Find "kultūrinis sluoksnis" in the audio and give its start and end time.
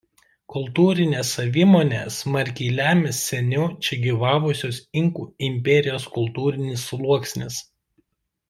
6.17-7.65